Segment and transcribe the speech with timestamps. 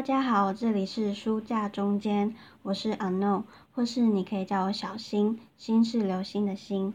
[0.00, 6.94] 大家好，这里是书架中间，我是 Unknown，或是你可以叫我小新，新是流星的星。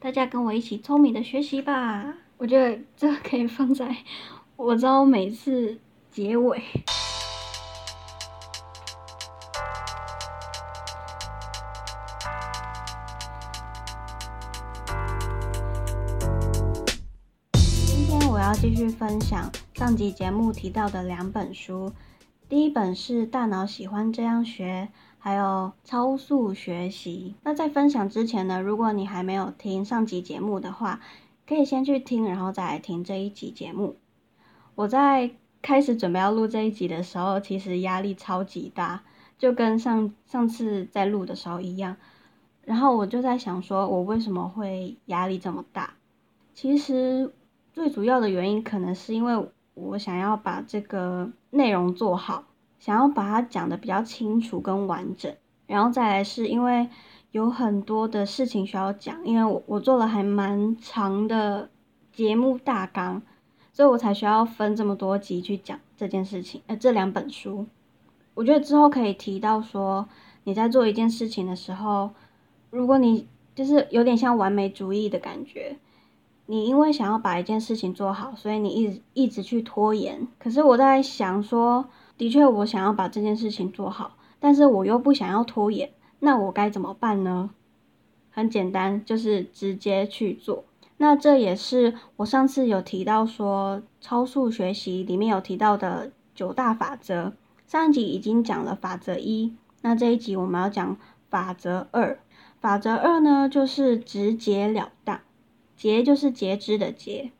[0.00, 2.14] 大家跟我一起聪明的学习吧！
[2.36, 3.96] 我觉得这可以放在
[4.56, 5.78] 我知道我每次
[6.10, 6.60] 结尾。
[19.08, 21.94] 分享上集节目提到的两本书，
[22.46, 24.90] 第一本是《大脑喜欢这样学》。
[25.18, 27.34] 还有超速学习。
[27.42, 31.00] 那在分享之前呢，如果你还没有听上集节目的话，
[31.46, 33.96] 可以先去听，然后再来听这一集节目。
[34.74, 35.30] 我在
[35.62, 39.04] 开始准备要录这一集的时候，其实压力超级大，
[39.38, 41.96] 就跟上上次在录的时候一样。
[42.62, 45.94] 然后我就在想，说我为什么会压力这么大？
[46.52, 47.32] 其实
[47.78, 52.44] 最主要的原因，可能是因为我想要把这个内容做好。
[52.80, 55.34] 想要把它讲的比较清楚跟完整，
[55.66, 56.88] 然后再来是因为
[57.32, 61.70] 有很多的事情需要讲，因为我我做了还蛮长的
[62.12, 63.20] 节目大纲，
[63.72, 66.62] 所以我才需要分这么多集去讲这件事情。
[66.68, 67.66] 呃，这两本书，
[68.34, 70.08] 我觉得之后可以提到说，
[70.44, 72.10] 你在做一件事情的时候，
[72.70, 73.26] 如果你
[73.56, 75.76] 就是有点像完美主义的感觉，
[76.50, 80.26] 你因为想要把一件事情做好，所以你一直一直去拖延。
[80.38, 81.88] 可是我在想说。
[82.18, 85.88] 的确，我想要把这件事情做好，但是我又不想要拖延，
[86.18, 87.50] 那我该怎么办呢？
[88.32, 90.64] 很简单，就是直接去做。
[90.96, 97.34] 那这也是我上次有提到说超速学习里面有提到的九大法则。
[97.68, 100.96] 上一集已经讲了法则一，那这一集我们要讲
[101.30, 102.18] 法则二。
[102.60, 105.20] 法则二呢，就是直截了当，
[105.78, 107.30] 截就是截肢的截。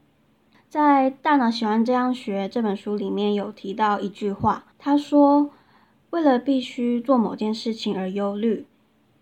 [0.69, 5.51] 在《大脑喜欢这样学》这本书里面有提到一句话，他说
[6.11, 8.65] ：“为了必须做某件事情而忧虑，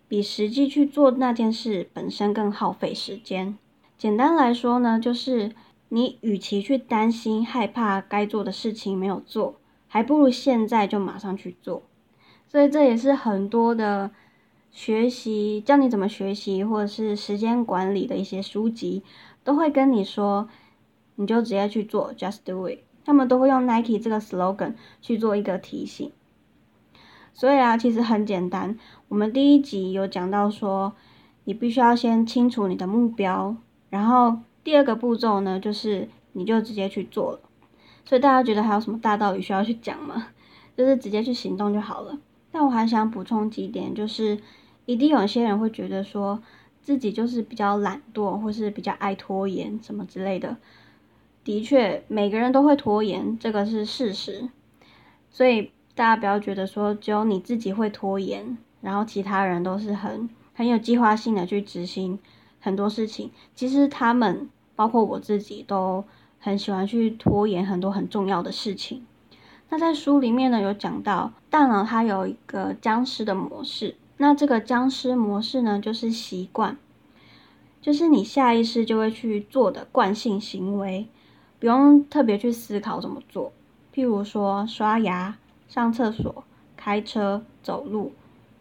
[0.06, 3.56] 比实际去做那件事本身更耗费时间。”
[3.97, 5.53] 简单来说呢，就是
[5.88, 9.54] 你与其去担心、害怕该做的事情没有做，
[9.88, 11.83] 还不如现在就马上去做。
[12.47, 14.10] 所以这也是很多的
[14.76, 19.03] 学习教你怎么学习，或者是时间管理的一些书籍，
[19.42, 20.50] 都会跟你说。
[21.14, 22.81] 你就直接去做，just do it。
[23.03, 26.12] 他们都会用 Nike 这个 slogan 去做一个提醒。
[27.32, 28.78] 所以啊，其实很简单。
[29.09, 30.92] 我们第一集有讲到说，
[31.44, 33.56] 你必须要先清楚你的目标，
[33.88, 37.41] 然后第二个步骤呢，就是你就直接去做了。
[38.04, 40.26] 所以大家觉得还有什么大道理需要去讲吗？
[40.76, 42.19] 就是直接去行动就好了。
[42.53, 44.38] 但我还想补充几点，就是
[44.86, 46.42] 一定有一些人会觉得说
[46.80, 50.56] 自己就是比较懒惰，或是比较爱拖延什么之类的。
[51.44, 54.48] 的确，每个人都会拖延，这个是事实。
[55.30, 62.18] 所以大家不要觉得说只有你自己会拖延，然后其他人都是很很有计划性的去执行
[62.60, 63.30] 很多事情。
[63.54, 66.04] 其实他们，包括我自己，都
[66.38, 69.04] 很喜欢去拖延很多很重要的事情。
[69.68, 73.97] 那在书里面呢，有讲到大脑它有一个僵尸的模式。
[74.19, 76.77] 那这个僵尸模式呢，就是习惯，
[77.81, 81.06] 就是你下意识就会去做的惯性行为。
[81.59, 83.50] 不用特别去思考怎么做，
[83.94, 85.38] 譬如说刷牙、
[85.69, 86.44] 上厕所、
[86.77, 88.12] 开车、走路，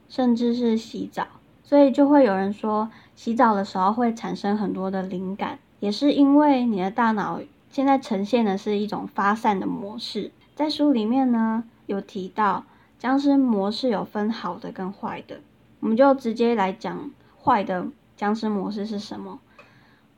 [0.08, 1.28] 甚至是洗澡。
[1.64, 10.32] 所以就会有人说，洗澡的时候会产生很多的灵感，也是因为你的大脑现在呈现的是一种发散的模式。
[10.56, 12.64] 在书里面呢，有提到
[12.98, 15.42] 僵尸模式有分好的跟坏的，
[15.80, 17.12] 我们就直接来讲
[17.44, 19.40] 坏的僵尸模式是什么。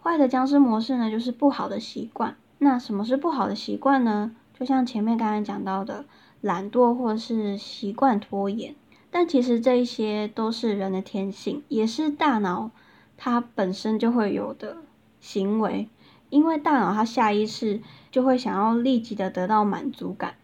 [0.01, 2.35] 坏的僵尸模式呢，就是不好的习惯。
[2.59, 4.31] 那什么是不好的习惯呢？
[4.57, 6.05] 就像前面刚刚讲到的，
[6.41, 8.73] 懒惰或是习惯拖延。
[9.11, 12.71] 但其实这一些都是人的天性，也是大脑
[13.17, 14.77] 它本身就会有的
[15.19, 15.89] 行为。
[16.29, 17.81] 因为大脑它下意识
[18.11, 20.35] 就会想要立即的得到满足感，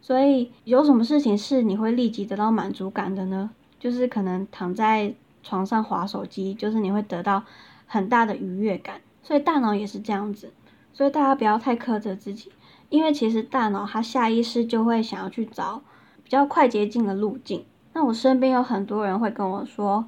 [0.00, 3.50] 所以有什么事情是你会立即得到满足感的呢？
[3.78, 7.42] 就是可能躺在床上划手机，就是你会得到
[7.86, 9.00] 很大的愉悦感。
[9.22, 10.52] 所以大脑也是这样子。
[10.92, 12.50] 所以大家不要太苛责自己，
[12.88, 15.82] 因为其实大脑它下意识就会想要去找
[16.24, 17.64] 比较快捷径的路径。
[17.92, 20.04] 那我身边有很多人会跟我说，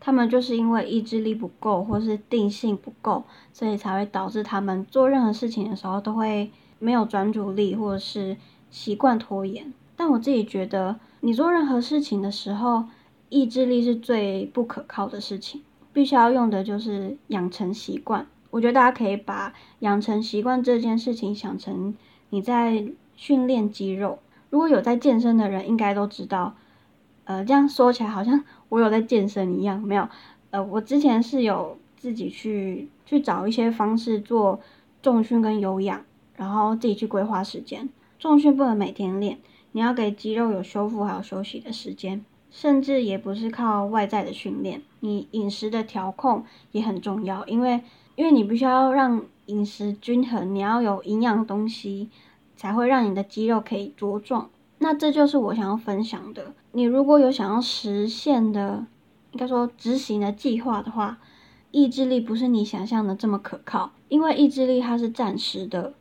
[0.00, 8.36] 他们就是因为意志力不够，或是定性不够，所以才会导致他们做任何事情的时候都会没有专注力，或者是
[8.74, 9.72] 习惯拖延。
[9.94, 12.86] 但我自己觉得，你做任何事情的时候，
[13.28, 15.62] 意志力是最不可靠的事情，
[15.92, 18.26] 必须要用的就是养成习惯。
[18.50, 21.94] 我觉得大家可以把养成习惯这件事情想成
[22.30, 22.84] 你在
[23.14, 24.18] 训练肌肉。
[24.50, 26.56] 如果有在健身的人，应该都知道，
[27.22, 30.08] 呃，这样说起来好像 我有在健身一样，没有。
[30.50, 34.58] 呃，我之前是有自己去去找一些方式做
[35.00, 36.04] 重训跟有氧，
[36.36, 37.88] 然后自己去规划时间。
[38.24, 39.38] 重训不能每天练，
[39.72, 42.24] 你要给肌肉有修复还有休息的时间。
[42.50, 46.42] 甚至也不是靠外在的训练，你饮食的调控
[46.72, 47.82] 也很重要，因为
[48.16, 52.08] 因为你必须要让饮食均衡，你要有营养的东西，
[52.56, 54.48] 才会让你的肌肉可以茁壮。
[54.78, 56.54] 那这就是我想要分享的。
[56.72, 58.86] 你如果有想要实现的，
[59.32, 61.18] 应该说执行的计划的话，
[61.72, 65.92] 意志力不是你想象的这么可靠，因为意志力它是暂时的，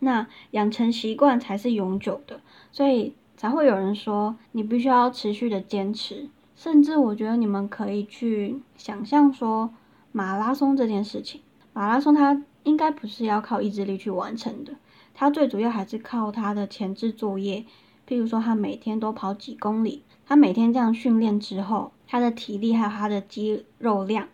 [0.00, 2.40] 那养成习惯才是永久的，
[2.70, 3.14] 所以。
[3.38, 9.74] 才会有人说你必须要持续的坚持，甚至我觉得你们可以去想象说
[10.10, 11.42] 马拉松这件事情。
[11.74, 14.72] 马拉松它应该不是要靠意志力去完成的，
[15.12, 17.66] 它最主要还是靠它的前置作业。
[18.08, 24.28] 譬如说他每天都跑几公里，他每天这样训练之后，他的体力还有他的肌肉量，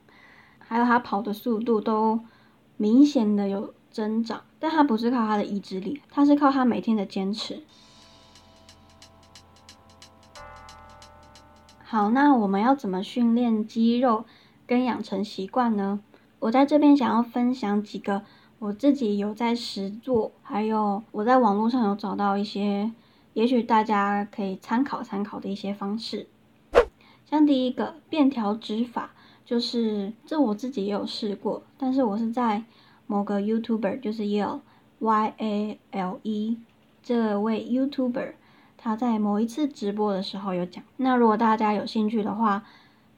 [0.61, 2.21] 还有他跑的速度都
[2.77, 4.43] 明显的有增长。
[4.59, 7.63] 但他不是靠他的意志力，他是靠他每天的坚持。
[11.85, 14.25] 好，那我们要怎么训练肌肉
[14.67, 16.01] 跟养成习惯呢？
[16.39, 18.23] 我在这边想要分享几个
[18.59, 22.91] 我自己有在实做，还有我在网络上有找到一些，
[23.35, 26.27] 也许大家可以参考参考的一些方式。
[27.29, 29.11] 像第一个便条指法，
[29.45, 32.63] 就是这我自己也有试过，但是我是在
[33.13, 34.61] 某个 YouTuber，就是 Yale
[35.01, 36.57] Y A L E
[37.03, 38.33] 这位 YouTuber。
[38.79, 42.65] 他在某一次直播的时候有讲，那如果大家有兴趣的话，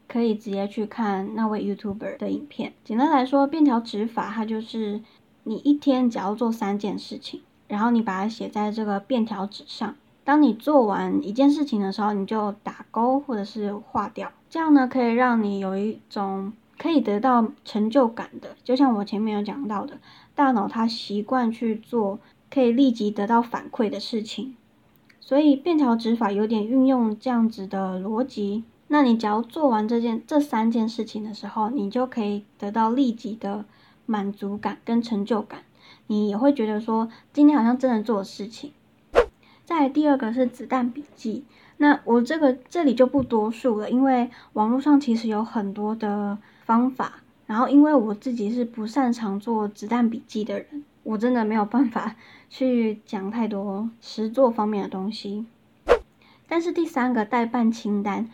[0.09, 2.73] 可以直接去看那位 YouTuber 的影片。
[2.83, 5.01] 简单来说，便条纸法它就是
[5.45, 9.95] 你一天只要做三件事情，然后你把它写在这个便条纸上。
[10.25, 16.53] 当你做完一件事情的时候，你就打勾或者是划掉，这样呢可以让你有一种
[16.85, 18.55] 可以得到成就感的。
[18.63, 19.97] 就像我前面有讲到的，
[20.35, 22.19] 大脑它习惯去做
[22.51, 24.55] 可以立即得到反馈的事情。
[25.19, 33.65] 所以便条指法有点运用这样子的逻辑，那你只要做完这件这三件事情的时候，你就可以得到立即的
[34.05, 35.63] 满足感跟成就感，
[36.09, 38.73] 你也会觉得说今天好像真的做了事情。
[39.65, 41.45] 再第二个是子弹笔记，
[41.79, 50.85] 那我这个这里就不多述了，因为网络上其实有很多的方法，然后因为我自己是不擅长做子弹笔记的人。
[51.03, 52.17] 我真的没有办法
[52.49, 55.45] 去讲太多实作方面的东西，
[56.49, 58.31] 但是第三个代办清单，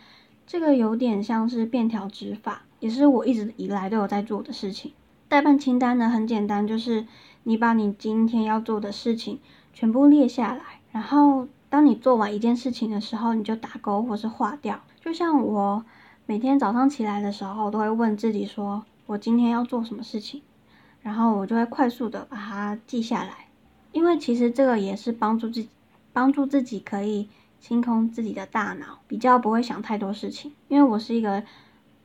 [0.47, 4.93] 这个有点像是便条纸法，也是我一直以来都有在做的事情。
[5.27, 7.05] 代办清单呢很简单，就是
[7.43, 9.39] 你把你今天要做的事情
[9.73, 14.79] 全部列下来，然后当你做完一件事情的时候，你就打勾或是划掉。
[15.01, 15.83] 就像我
[16.31, 20.41] 每天早上起来的时候，都会问自己说，我今天要做什么事情。
[21.01, 23.49] 然后我就会快速的把它记下来，
[23.91, 25.69] 因为其实这个也是帮助自己，
[26.13, 27.27] 帮助自己可以
[27.59, 30.53] 清空自己的大脑，比较不会想太多事情。
[30.69, 31.43] 因为我是一个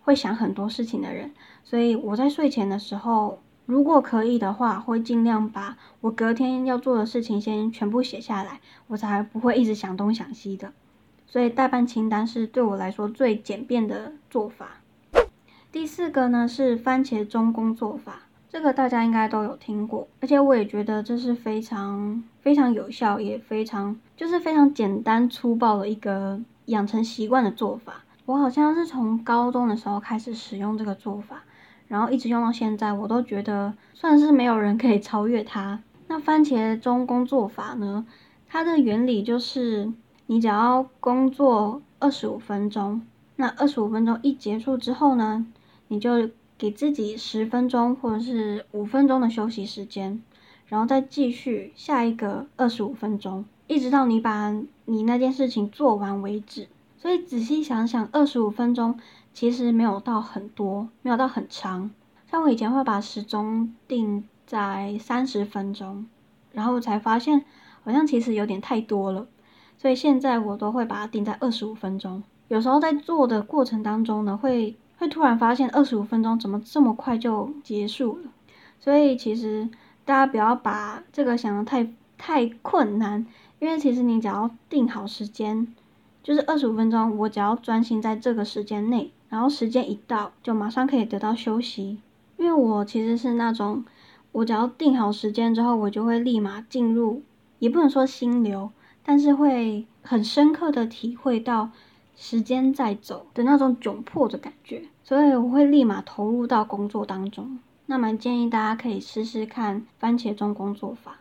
[0.03, 1.33] 会想很多事情的人，
[1.63, 10.73] 所以我在睡前的时候，如果可以的话，会尽量把我隔天要做的事情先全部写下来，我才不会一直想东想西的。
[11.27, 14.81] 所以代办清单是对我来说最简便的做法。
[15.71, 18.23] 第四个呢是番茄钟工作法。
[18.49, 28.05] 这个大家应该都有听过，而且我也觉得这是非常非常有效，也非常就是非常简单粗暴的一个养成习惯的做法。
[28.25, 31.43] 我好像是从高中的时候开始使用这个做法，
[31.89, 35.81] 然后一直用到现在，我都觉得算是没有人可以超越它。
[36.07, 38.07] 那番茄钟工作法呢？
[38.49, 39.93] 它的原理就是
[40.27, 43.03] 你只要工作二十五分钟，
[43.37, 45.47] 那二十五分钟一结束之后呢，
[45.89, 46.31] 你就。
[46.59, 50.23] 给自己十分钟或者是五分钟的休息时间，
[50.69, 54.51] 然后再继续下一个二十五分钟，一直到你把
[54.87, 56.67] 你那件事情做完为止。
[56.97, 58.99] 所以仔细想想，二十五分钟
[59.35, 61.91] 其实没有到很多，没有到很长。
[62.31, 66.07] 像我以前会把时钟定在三十分钟，
[66.53, 67.45] 然后才发现
[67.85, 69.27] 好像其实有点太多了，
[69.87, 72.21] 所以现在我都会把它定在二十五分钟。
[72.49, 74.75] 有时候在做的过程当中呢，会。
[74.99, 78.31] 会突然发现二十五分钟怎么这么快就结束了，
[78.81, 79.69] 所以其实
[80.05, 83.25] 大家不要把这个想的太太困难，
[83.59, 85.69] 因为其实你只要定好时间，
[86.23, 91.99] 就是二十五分钟，我只要专心在这个时间内，然后时间一到就马上可以得到休息。
[92.39, 93.85] 因为我其实是那种，
[94.33, 97.23] 我只要定好时间之后，我就会立马进入，
[97.59, 98.71] 也不能说心流，
[99.09, 101.71] 但是会很深刻的体会到
[102.17, 107.61] 时间在走的那种窘迫的感觉，所以我会立马投入到工作当中。
[107.87, 111.21] 那么建议大家可以试试看番茄钟工作法。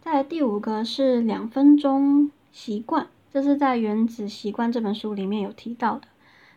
[0.00, 6.08] 再第五个是两分钟习惯，这是在《原子习惯》这本书里面有提到的。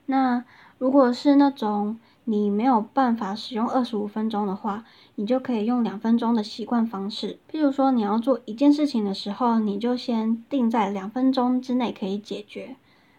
[0.08, 0.44] 那
[0.80, 4.86] 如果是那种你没有办法使用二十五分钟的话，
[5.16, 7.40] 你就可以用两分钟的习惯方式。
[7.52, 12.76] 譬如说你要做一件事情的时候，你就先定在两分钟之内可以解决。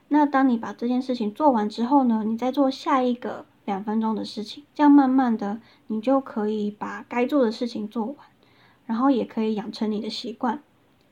[0.09, 3.47] 那当你把这件事情做完之后呢，你再做下一个。
[3.65, 8.17] 两分钟的事情，这样慢慢的，你就可以把该做的事情做完，
[8.87, 10.61] 然后也可以养成你的习惯。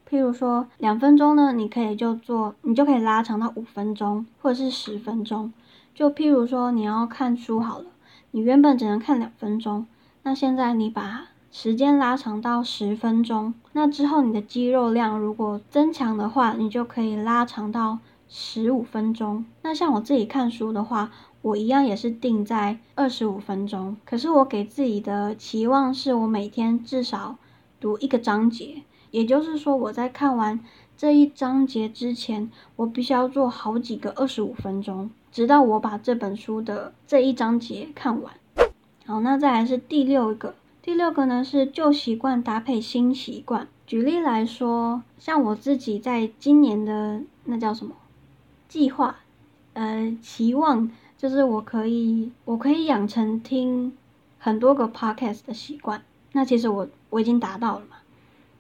[0.09, 5.53] 譬如说，两分钟呢，你可以就做，你就可以拉长到五分钟，或者是十分钟。
[5.95, 7.87] 就譬如说，你要看书好了，
[8.31, 9.87] 你原本只能看两分钟，
[10.23, 19.45] 那现在你把时间拉长到十分钟，那之后你的肌肉量如果增强的话，你就可以拉长到十五分钟。
[19.63, 21.11] 那像我自己看书的话，
[21.43, 27.37] 我一样也是定在二十五分钟，可是我给自己的期望是我每天至少
[27.81, 30.61] 读一个章节，也就是说我在看完
[30.97, 38.35] 这一章节之前，我必须要做好几个二十五分钟，直到我把这本书的这一章节看完。
[39.07, 43.67] 好，那再来是第六个，第六个呢是旧习惯搭配新习惯。
[43.87, 47.95] 举例来说，像我自己在今年的那叫什么
[48.69, 49.17] 计划，
[49.75, 50.91] 呃，期望。
[51.19, 53.93] 就是我可以，我可以养成听
[54.39, 56.03] 很多个 podcast 的习惯。
[56.33, 57.97] 那其实我我已经达到了嘛。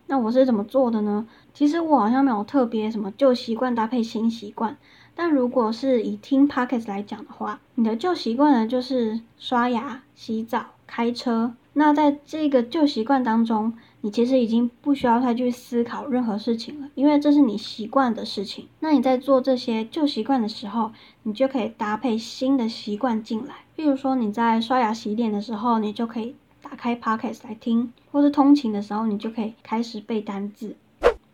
[0.08, 1.26] 那我是怎么做的呢？
[1.54, 4.76] 其实我好像没有特别什么旧习惯搭配新习惯。
[5.22, 11.52] 但如果是以听 podcast 来讲的话，你的旧习惯呢，就是刷牙、洗澡、开车。
[11.74, 18.66] 那在这个旧习惯当中，你其实已经不需要太去思考任何事情了，因为这是你习惯的事情。
[18.78, 20.90] 那你在做这些旧习惯的时候，
[21.24, 23.56] 你就可以搭配新的习惯进来。
[23.76, 30.76] 比如说你在刷牙洗脸的时候，你就可以打开 podcast 来听，或是通勤的时候，你就可以开始背单字。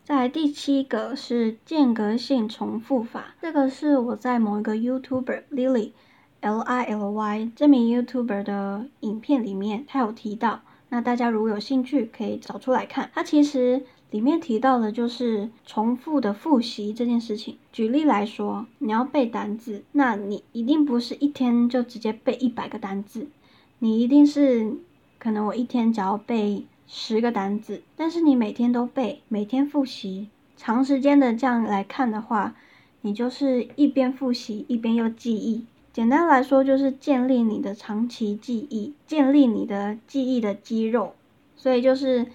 [0.07, 5.91] 在第七个是间隔性重复法，这个是我在某一个 YouTuber Lily。
[6.43, 10.61] L I L Y 这名 YouTuber 的影片里面，他有提到，
[10.91, 13.11] 那大家如果有兴趣，可以找出来看。
[13.13, 13.83] 他其实
[14.13, 17.59] 里面提到的就是重复的复习这件事情。
[17.73, 23.27] 举例来说，你要背单字，那你一定不是一天就直接背一百个单字，
[23.81, 24.77] 你一定是
[25.19, 32.55] 可能我一天只要背十个单字，但是你每天都背，每天复习，长时间的这样来看的话，
[33.01, 35.65] 你就是一边复习一边又记忆。
[35.93, 41.15] 简单来说，就是建立你的长期记忆，建立你的记忆的肌肉。
[41.57, 42.27] 所以就是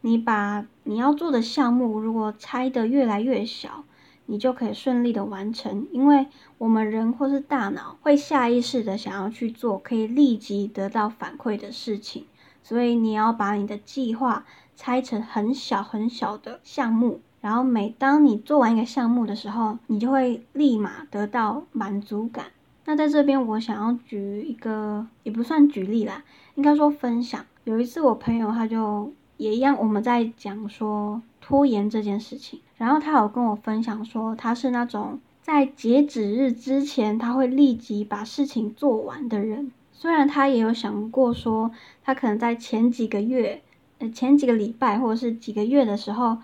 [0.00, 3.84] 你把你要做的项目，如果拆得越来越小，
[4.24, 5.86] 你就可以顺利的完成。
[5.92, 6.26] 因为
[6.56, 12.24] 我们人或是大脑会下意识的想要去做可以立即得到反馈的事情，
[12.62, 14.44] 所以你要把你的计划
[14.76, 22.46] 拆成很小很小的项目，然后每当你做完一个项目的时候，你就会立马得到满足感。
[22.86, 26.24] 那在这边，我想要举一个，也不算举例啦，
[26.54, 27.44] 应该说分享。
[27.64, 39.70] 有一次，我朋友他就也一样，我们在讲说拖延这件事情，然后他有跟我分享说，他是那种在截止日之前，他会立即把事情做完的人。
[40.00, 41.70] 虽然他也有想过说，
[42.02, 43.60] 他可能在前几个月、
[43.98, 46.38] 呃前几个礼拜或者是几个月的时候，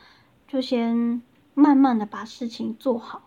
[0.46, 1.22] 就先
[1.54, 3.22] 慢慢的把事情做好。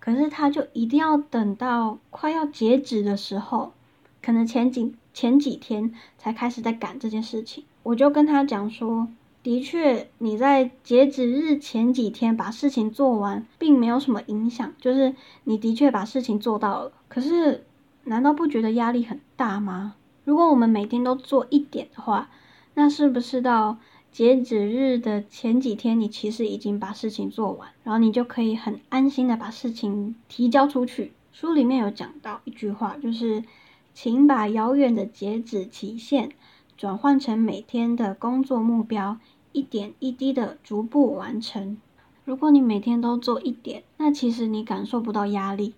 [0.00, 3.74] 可是他就一定要等到快要截止的时候，
[4.22, 7.64] 可能前几前几天才开始在赶这件事情。
[7.82, 9.08] 我就跟他讲说，
[9.42, 15.14] 的确你在截止日前几天把事情做完，并没有什么影响，就是
[15.44, 16.92] 你的确把事情做到了。
[17.08, 17.65] 可是
[18.06, 19.94] 难道不觉得压力很大吗？
[20.24, 22.30] 如果我们每天都做一点的话，
[22.74, 23.78] 那是不是到？
[24.12, 31.12] 截止日的前几天，你其实已经把事情做完，然后你就可以很安心的把事情提交出去。
[31.32, 33.44] 书里面有讲到一句话，就是
[33.92, 36.30] 请把遥远的截止期限
[36.78, 39.18] 转换成每天的工作目标，
[39.52, 41.76] 一点一滴的逐步完成。
[42.24, 45.74] 如果你每天都做一点，那其实你感受不到压力。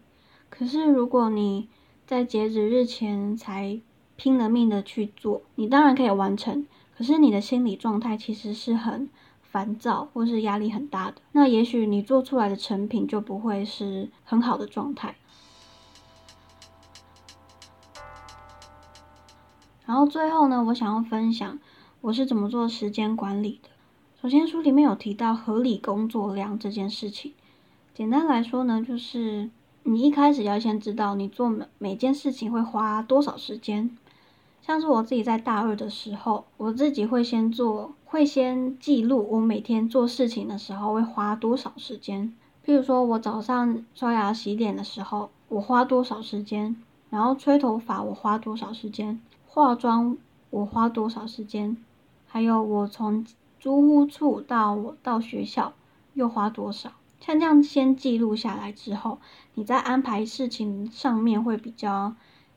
[0.48, 1.68] 可是如果你
[2.08, 3.78] 在截止日前才
[4.16, 6.66] 拼了命的去做，你当然可以完成。
[6.96, 9.10] 可是你的心理状态其实是很
[9.42, 15.16] 烦躁或是压力很大的，那也许你做出来的成品就不会是很好的状态。
[19.84, 21.58] 然后最后呢，我想要分享
[22.00, 23.68] 我是怎么做时间管理的。
[24.22, 27.34] 首先，书里面有提到合理工作量这件事情。
[27.92, 29.50] 简单来说呢，就是
[29.90, 33.96] 你一开始要先知道你做每每件事情会花多少时间。
[34.60, 42.34] 像是我自己在大二的时候，我自己会先做，会先记录我每天做事情的时候会花多少时间。
[42.66, 46.74] 譬如说我早上刷牙洗脸的时候，我花多少时间；
[47.08, 50.18] 然后吹头发我花多少时间；化妆
[50.50, 51.74] 我花多少时间；
[52.26, 53.24] 还有我从
[53.58, 55.72] 租屋处到我到学校
[56.12, 56.92] 又花多少。
[57.20, 59.18] 像这样先记录下来之后，
[59.58, 62.14] 你在安排事情上面会比较。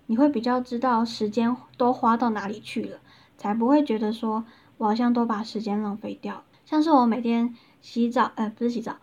[0.08, 2.98] 你会比较知道时间都花到哪里去了，
[3.38, 4.44] 才不会觉得说
[4.78, 6.44] 我好像都把时间浪费掉。
[6.66, 8.98] 像是我每天洗澡，呃，不是洗澡，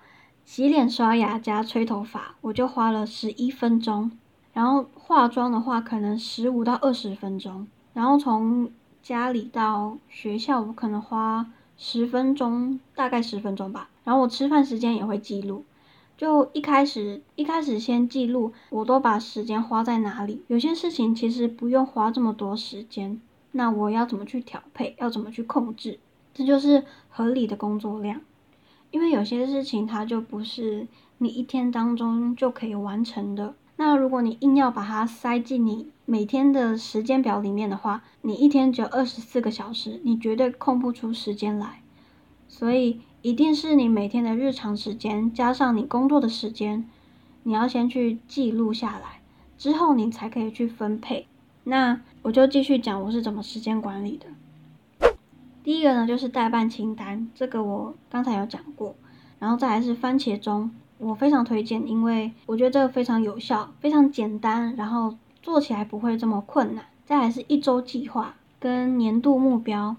[0.44, 4.10] 洗脸、刷牙加吹头发，我就花了十一分钟。
[4.52, 7.66] 然后化妆的话，可能十五到二十分钟。
[7.94, 8.70] 然后从
[9.02, 11.46] 家里到学校，我可能花
[11.78, 13.88] 十分钟，大概十分钟吧。
[14.04, 15.64] 然后我吃饭时间也会记录。
[16.18, 20.42] 就一开始，一开始先记录，我都把时间花在哪里。
[20.48, 23.20] 有些事情其实不用花这么多时间，
[23.52, 26.00] 那我要怎么去调配，要怎么去控制，
[26.34, 28.20] 这就是合理的工作量。
[28.90, 33.54] 因为有些事情它就不是你一天当中就可以完成的。
[33.76, 41.80] 那如果你硬要把它塞进你每天的时间表里面的话，你一天只有二十四个小时，你绝对空不出时间来。
[42.48, 43.02] 所以。
[43.22, 46.88] 一定是你每天的日常时间加上你工作的时间，
[47.42, 49.20] 你要先去记录下来，
[49.56, 51.26] 之后你才可以去分配。
[51.64, 55.10] 那我就继续讲我是怎么时间管理的。
[55.64, 58.94] 第一个呢，就是代办清单，这个我刚才有讲过。
[59.38, 66.87] 然后再来是番茄钟，我非常推荐，因为我觉得这个非常有效，非常简单，然后做起来不会这么困难。
[67.04, 69.96] 再来是一周计划跟年度目标，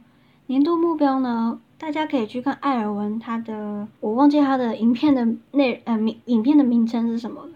[0.48, 1.60] 年度目标呢？
[1.80, 7.54] 大家可以去看艾尔文他的，我忘记他的影片的内呃名影片的名称是什么了，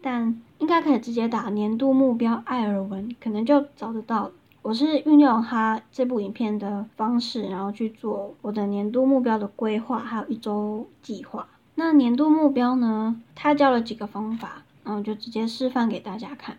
[0.00, 4.30] 但应该可以直接打年度目标艾尔文，可能就找得到。
[4.62, 11.48] 我是运用他这部影片的方式，然后去做我的年度目标的规划，还有一周计划。
[11.74, 16.58] 那年度目标呢，他教了几个方法，然后就直接示范给大家看。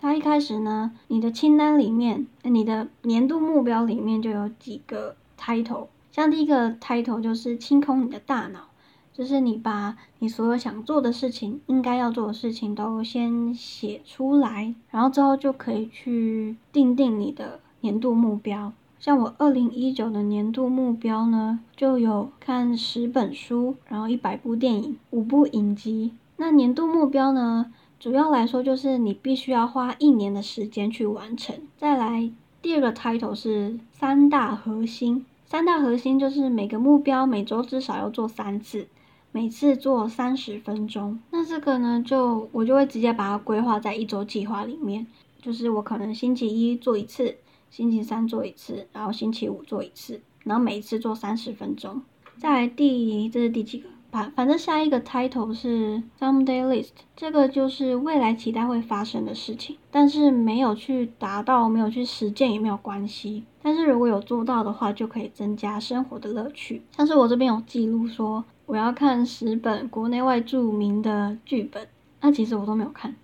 [0.00, 5.88] 他一开始呢，你的清单里面，你的年度目标里面就有几个 title。
[6.18, 8.70] 像第一个 title 就是清空你的大脑，
[9.12, 18.72] 就是你把你所有想做的事情、应该要做的事情都先写出来，然后之后就可以去定定你的年度目标。
[18.98, 26.14] 像我二零一九的年度目标呢，就有看十本书，然后一百部电影，五部影集。
[26.38, 31.54] 那年度目标呢，主要来说就是你必须要花一年的时间去完成。
[31.76, 32.28] 再来
[32.60, 35.24] 第二个 title 是三大核心。
[35.50, 38.86] 三大核心就是每个目标每周至少要做三次，
[39.32, 41.18] 每次做三十分钟。
[41.30, 45.06] 那这个呢，就我就会直接把它规划在一周计划里面，
[45.40, 47.38] 就是我可能星期一做一次，
[47.70, 52.02] 星期三做一次，然后星期五做一次，然后每一次做三十分钟。
[52.36, 53.88] 再来第这是第几个？
[54.10, 63.44] 反反正下一个 title 是 someday list，这个就是未来期待会发生的事情，但是没有去达到，没有去实践也没有关系。
[63.62, 66.82] 但是如果有做到的话，就可以增加生活的乐趣。
[66.96, 71.86] 像是我这边有记录说，我要看十本国内外著名的剧本，
[72.22, 73.14] 那其实我都没有看。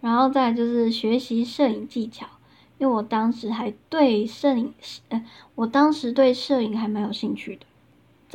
[0.00, 2.26] 然后再就是学习摄影技巧，
[2.78, 4.74] 因为我当时还对摄影，
[5.10, 7.66] 呃，我当时对摄影还蛮有兴趣的。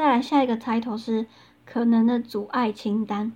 [0.02, 1.28] 再来下一个 title 是
[1.64, 3.34] 可能的阻碍清单，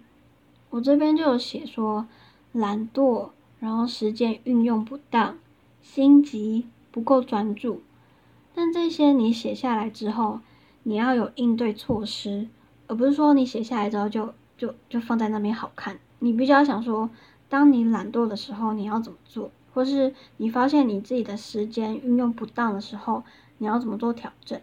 [0.72, 2.08] 我这边就有写说
[2.54, 5.38] 懒惰，然后时间运用不当，
[5.84, 7.84] 心急不够专注。
[8.56, 10.40] 但这些你写下来之后，
[10.82, 12.48] 你要有应对措施，
[12.88, 16.00] 而不是说你写下来之后就就就放在那边好看。
[16.18, 17.08] 你必须要想说，
[17.48, 23.22] 当你懒惰的时候你要怎么做，或是你发现你自己的时间运用不当的时候，
[23.60, 24.60] 你要怎么做调整。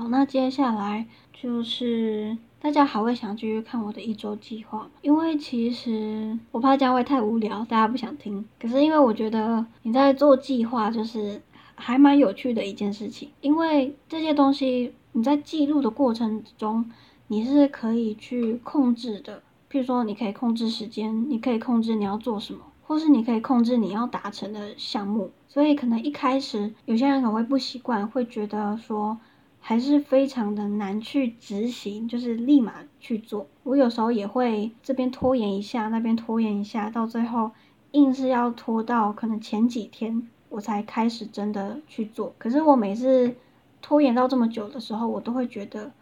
[0.00, 4.90] 好，那接下来就是大家还会想继续看我的一周计划吗？
[5.02, 8.42] 因为其实我怕这样会太无聊，大家不想听。
[8.58, 11.42] 可是因为我觉得你在做计划，就是
[11.74, 13.28] 还蛮有趣的一件事情。
[13.42, 16.90] 因为这些东西你在记录的过程中，
[17.26, 19.42] 你是可以去控制的。
[19.70, 25.30] 譬如说，你可以控制时间，你可以控制你要做什么，或是你可以控制你要达成的项目。
[25.46, 29.18] 所以可能一开始有些人可能会不习惯，会觉得说。
[29.60, 33.46] 还是非常的难去执行，就是立马去做。
[33.62, 37.52] 我有时候也会这边拖延一下，那边拖延一下，到最后
[37.92, 42.34] 硬是要拖到可能前几天我才开始真的去做。
[42.38, 43.34] 可是我每次
[43.80, 45.92] 拖延到这么久的时候，我都会觉得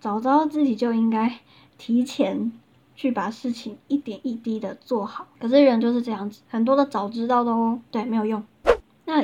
[0.00, 1.38] 早知道自己就应该
[1.78, 2.52] 提前
[2.94, 5.28] 去把事情一点一滴的做好。
[5.38, 8.44] 可是人就是这样子，很多的早知道都对没有用。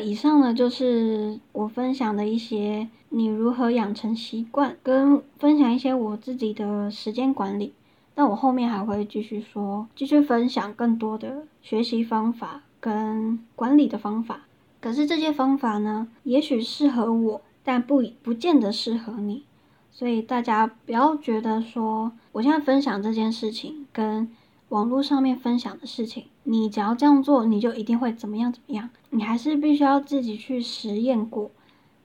[0.00, 7.74] 以上呢，就是我分享的一些你如何养成习惯，跟分享一些我自己的时间管理。
[8.14, 14.42] 那我后面还会继续说，继续分享更多的学习方法跟管理的方法。
[14.80, 19.44] 可是这些方法呢，也许适合我，但不不见得适合你。
[19.90, 24.28] 所以大家不要觉得说，我现在分享这件事情跟。
[24.74, 28.90] 网络上面分享的事情，你只要这样做，你就一定会怎么样怎么样。
[29.10, 31.52] 你还是必须要自己去实验过、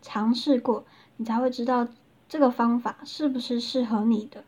[0.03, 0.85] 尝试过，
[1.17, 1.87] 你才会知道
[2.27, 4.43] 这个方法是不是适合你的。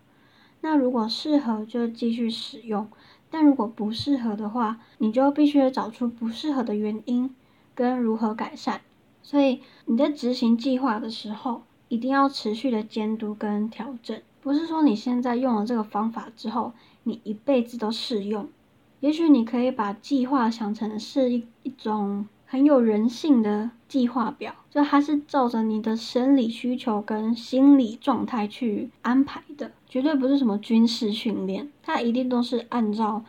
[0.62, 2.86] 那如果适合，就继续使用；
[3.32, 7.36] 但如果不适合的话，你就必须找出不适合的原因
[7.74, 8.82] 跟如何改善。
[9.24, 14.22] 所以你在执行计划的时候，一定要持续的监督跟调整。
[14.42, 16.74] 不是说你现在用了这个方法之后，
[17.04, 18.50] 你一辈子都适用。
[19.00, 33.24] 也许你可以把计划想成是一一种很有人性的计划表，就它是照着你的生理需求跟心理状态去安排的，绝对不是什么军事训练，它一定都是按照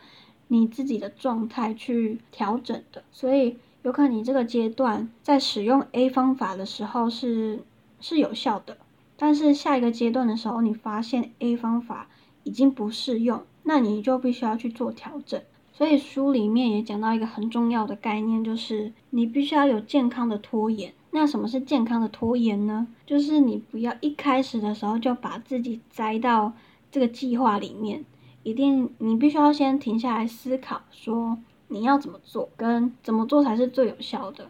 [0.47, 3.03] 你自己的状态去调整的。
[3.11, 7.63] 所以，有可能你这个阶段在使用 A 方法的时候是
[7.99, 8.77] 是有效的。
[9.17, 12.07] 但是下一个阶段的时候，你发现 A 方法
[12.43, 15.41] 已经不适用，那你就必须要去做调整。
[15.71, 20.93] 所以书里面也讲到一个很重要的概念，就是你必须要有健康的拖延。
[21.11, 22.87] 那什么是健康的拖延呢？
[23.05, 26.53] 就是你不要一开始的时候就把自己栽到
[26.91, 28.03] 这个计划里面，
[28.43, 34.49] 一定你必须要先停下来思考，说你要怎么做，跟怎么做才是最有效的。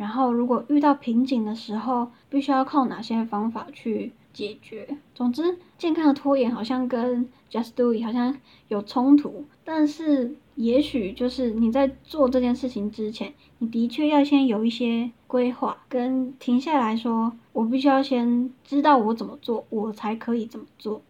[0.00, 4.96] 然后，如果遇到瓶颈的时候，必须要靠哪些方法去解决？
[5.14, 8.34] 总之，健康的拖延好像跟 just do it 好像
[8.68, 21.02] 有冲突，但是也许就是你在做这件事情之前，你的确要先有一些规划，跟停下来说，我必须要先知道我怎么做，我才可以怎么做，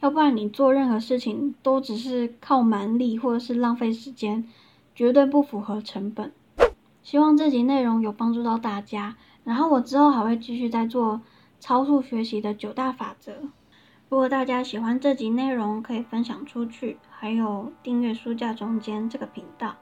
[0.00, 4.42] 要不然你做任何事情都只是靠蛮力或者是浪费时间，
[4.94, 6.32] 绝对不符合成本。
[7.08, 11.22] 希望这集内容有帮助到大家，然后我之后还会继续在做
[11.58, 13.32] 超速学习的九大法则。
[14.10, 19.74] 如果大家喜欢这集内容，可以分享出去，还有订阅书架中间这个频道，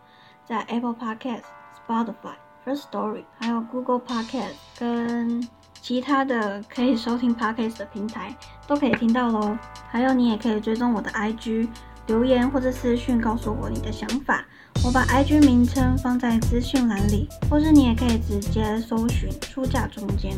[0.45, 1.43] 在 Apple Podcast、
[1.85, 5.45] Spotify、First Story，还有 Google Podcast 跟
[5.81, 8.37] 其他的可以收听 Podcast 的平台
[8.69, 9.59] 都可以听到喽。
[9.89, 11.69] 还有你也可以追踪我的 IG，
[12.07, 14.45] 留言或者私信告诉我你的想法。
[14.85, 20.33] 我把 IG 名称放在资讯栏里，或是你也可以直接搜寻书架中间。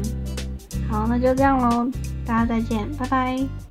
[0.88, 1.90] 好，那就这样喽，
[2.24, 3.67] 大家再见，拜拜。